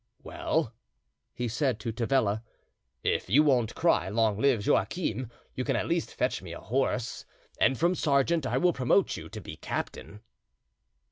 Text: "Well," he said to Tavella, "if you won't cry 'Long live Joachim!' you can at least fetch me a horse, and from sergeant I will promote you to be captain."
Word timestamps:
"Well," 0.23 0.73
he 1.31 1.47
said 1.47 1.79
to 1.81 1.91
Tavella, 1.93 2.41
"if 3.03 3.29
you 3.29 3.43
won't 3.43 3.75
cry 3.75 4.09
'Long 4.09 4.35
live 4.39 4.65
Joachim!' 4.65 5.29
you 5.53 5.63
can 5.63 5.75
at 5.75 5.85
least 5.87 6.15
fetch 6.15 6.41
me 6.41 6.53
a 6.53 6.59
horse, 6.59 7.23
and 7.59 7.77
from 7.77 7.93
sergeant 7.93 8.47
I 8.47 8.57
will 8.57 8.73
promote 8.73 9.15
you 9.15 9.29
to 9.29 9.39
be 9.39 9.57
captain." 9.57 10.21